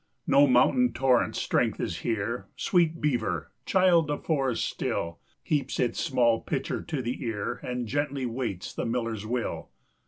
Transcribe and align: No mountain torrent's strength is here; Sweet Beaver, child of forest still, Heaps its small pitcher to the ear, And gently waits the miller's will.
No 0.25 0.47
mountain 0.47 0.93
torrent's 0.93 1.39
strength 1.39 1.79
is 1.79 1.99
here; 1.99 2.47
Sweet 2.55 2.99
Beaver, 2.99 3.51
child 3.67 4.09
of 4.09 4.25
forest 4.25 4.65
still, 4.65 5.19
Heaps 5.43 5.79
its 5.79 5.99
small 5.99 6.39
pitcher 6.41 6.81
to 6.81 7.03
the 7.03 7.23
ear, 7.23 7.59
And 7.61 7.85
gently 7.87 8.25
waits 8.25 8.73
the 8.73 8.87
miller's 8.87 9.27
will. 9.27 9.69